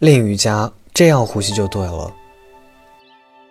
[0.00, 2.10] 练瑜伽这样呼吸就对了。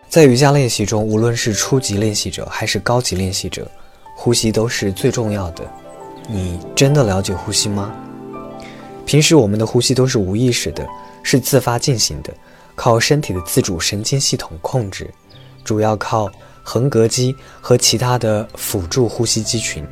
[0.10, 3.70] 在瑜伽练习中，无论是初级练习者还是高级练习者，
[4.16, 5.64] 呼吸都是最重要的。
[6.28, 7.94] 你真的了解呼吸吗？
[9.06, 10.84] 平时我们的呼吸都是无意识的，
[11.22, 12.34] 是自发进行的，
[12.76, 15.08] 靠身体的自主神经系统控制，
[15.64, 16.32] 主要靠
[16.64, 19.86] 横膈肌和其他的辅助呼吸肌群，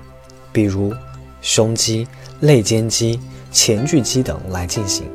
[0.52, 0.92] 比如
[1.40, 2.08] 胸肌、
[2.40, 3.20] 肋间肌、
[3.52, 5.08] 前锯肌等来进行。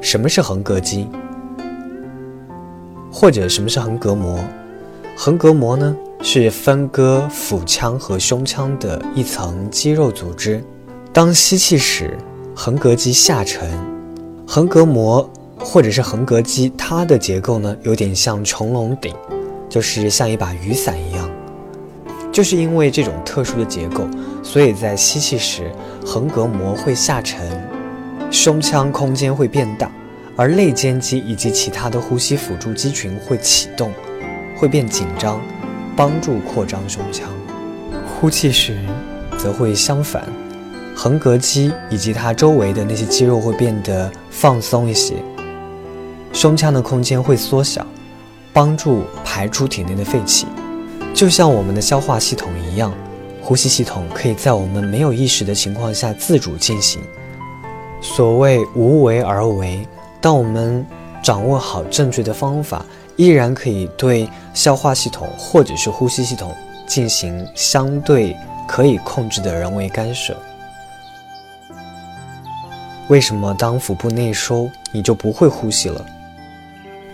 [0.00, 1.06] 什么是横膈肌？
[3.12, 4.38] 或者什么是横膈膜？
[5.14, 10.64] 横膈膜呢，是分割腹腔和胸腔的一层肌肉组织。
[11.12, 12.16] 当吸气时，
[12.56, 13.70] 横膈肌下沉，
[14.46, 15.28] 横膈膜
[15.58, 19.14] 或者是横膈肌，它的结构呢，有点像穹窿顶，
[19.68, 21.28] 就是像一把雨伞一样。
[22.32, 24.06] 就是因为这种特殊的结构，
[24.42, 25.70] 所以在吸气时，
[26.06, 27.68] 横膈膜会下沉，
[28.30, 29.90] 胸腔空间会变大。
[30.36, 33.92] 而肋间肌以及其他的呼吸辅助肌群会启动，
[34.56, 35.38] 会变紧张，
[35.94, 37.28] 帮助扩张胸腔。
[38.06, 38.78] 呼气时，
[39.36, 40.24] 则会相反，
[40.94, 45.14] 横膈肌以及它周围的那些肌肉会变得放松一些，
[46.32, 47.86] 胸腔的空间会缩小，
[48.50, 50.46] 帮助排出体内的废气。
[51.12, 52.94] 就像我们的消化系统一样，
[53.42, 57.02] 呼吸系统可以在我们没有意识的情况下自主进行。
[58.00, 59.86] 所谓无为而为。
[60.20, 60.84] 当我们
[61.22, 62.84] 掌握好正确的方法，
[63.16, 66.54] 依然可以对消化系统或者是呼吸系统
[66.86, 70.36] 进行相对可以控制的人为干涉。
[73.08, 76.04] 为什么当腹部内收，你就不会呼吸了？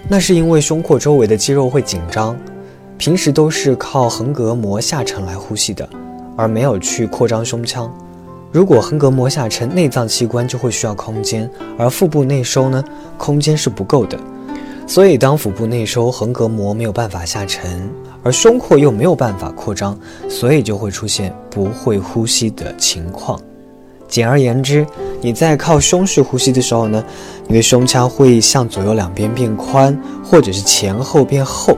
[0.09, 2.37] 那是因为胸廓周围的肌肉会紧张，
[2.98, 5.89] 平时都是靠横膈膜下沉来呼吸的，
[6.37, 7.92] 而没有去扩张胸腔。
[8.57, 12.83] 如果横膈膜下沉，内脏器官就会需要空间，而腹部内收呢，
[13.19, 14.19] 空间是不够的。
[14.87, 17.87] 所以当腹部内收，横膈膜没有办法下沉，
[18.23, 19.95] 而胸廓又没有办法扩张，
[20.27, 23.39] 所以就会出现不会呼吸的情况。
[24.08, 24.86] 简而言之，
[25.20, 27.05] 你在靠胸式呼吸的时候呢，
[27.47, 29.95] 你的胸腔会向左右两边变宽，
[30.25, 31.77] 或者是前后变厚，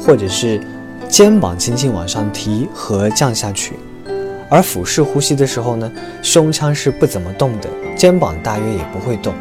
[0.00, 0.64] 或者是
[1.08, 3.74] 肩膀轻轻往上提和降下去。
[4.52, 5.90] 而俯式呼吸的时候呢，
[6.20, 9.32] 胸腔是不怎么动的，肩膀大约也不会动，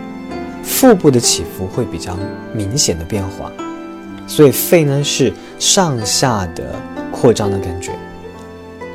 [0.63, 2.17] 腹部的起伏会比较
[2.53, 3.51] 明显的变化，
[4.25, 6.73] 所以肺呢是上下的
[7.11, 7.91] 扩张的感觉。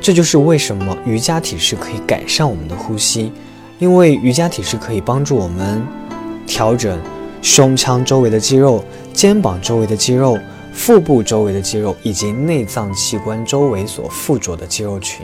[0.01, 3.31] 这就是为什么瑜伽体式可以改善我们的呼吸，
[3.77, 5.85] 因为瑜伽体式可以帮助我们
[6.47, 6.99] 调整
[7.43, 10.35] 胸腔周围的肌肉、肩膀周围的肌肉、
[10.73, 15.23] 腹部周围的肌肉以及内脏器官周围所附着的肌肉群。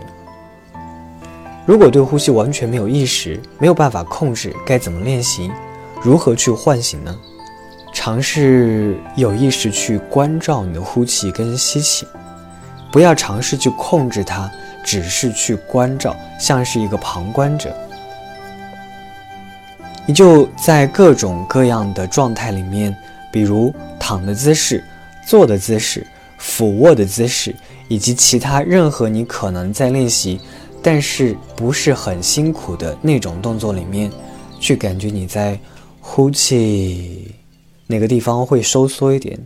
[1.66, 5.50] 如果对呼吸完全没有意识，没有办法控制，该怎么练习？
[6.02, 7.18] 如何去唤醒呢？
[7.94, 12.06] 尝试有意识去关照你的呼气跟吸气，
[12.92, 14.52] 不要尝试去控制它，
[14.84, 17.74] 只是去关照，像是一个旁观者。
[20.06, 22.94] 你就在各种各样的状态里面，
[23.32, 24.84] 比如躺的姿势、
[25.26, 26.06] 坐的姿势、
[26.38, 27.56] 俯卧的姿势，
[27.88, 30.42] 以及其他任何你可能在练习。
[30.84, 34.12] 但是不是很辛苦的那种动作里面，
[34.60, 35.58] 去感觉你在
[36.02, 37.34] 呼气
[37.88, 39.40] 哪个地方会收缩一点，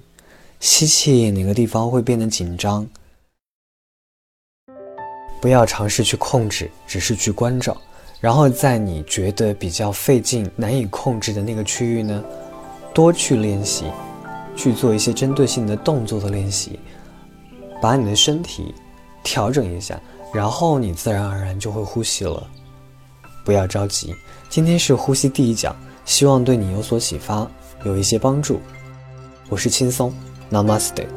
[0.60, 2.86] 吸气哪个地方会变得紧张。
[5.40, 7.78] 不要尝试去控制，只是去关照，
[8.20, 12.24] 然后在你觉得比较费劲、难以控制的那个区域呢，
[12.96, 13.86] 多去练习，
[14.56, 16.80] 去做一些针对性的动作的练习，
[17.80, 18.74] 把你的身体
[19.24, 20.02] 调整一下。
[20.34, 22.46] 然后你自然而然就会呼吸了，
[23.44, 24.16] 不要着急。
[24.50, 27.50] 今天是呼吸第一讲，希望对你有所启发，
[27.84, 28.62] 有一些帮助。
[29.50, 30.14] 我是轻松
[30.52, 31.08] ，Namaste。